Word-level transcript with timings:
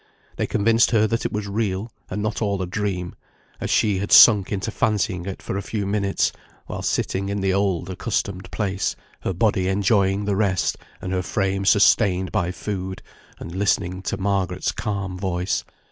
They 0.37 0.47
convinced 0.47 0.89
her 0.89 1.05
that 1.05 1.27
it 1.27 1.31
was 1.31 1.47
real, 1.47 1.91
and 2.09 2.23
not 2.23 2.41
all 2.41 2.59
a 2.63 2.65
dream, 2.65 3.13
as 3.59 3.69
she 3.69 3.99
had 3.99 4.11
sunk 4.11 4.51
into 4.51 4.71
fancying 4.71 5.27
it 5.27 5.43
for 5.43 5.57
a 5.57 5.61
few 5.61 5.85
minutes, 5.85 6.31
while 6.65 6.81
sitting 6.81 7.29
in 7.29 7.39
the 7.41 7.53
old 7.53 7.87
accustomed 7.87 8.49
place, 8.49 8.95
her 9.19 9.31
body 9.31 9.67
enjoying 9.67 10.25
the 10.25 10.35
rest, 10.35 10.75
and 11.03 11.13
her 11.13 11.21
frame 11.21 11.65
sustained 11.65 12.31
by 12.31 12.49
food, 12.51 13.03
and 13.37 13.53
listening 13.53 14.01
to 14.01 14.17
Margaret's 14.17 14.71
calm 14.71 15.19
voice. 15.19 15.63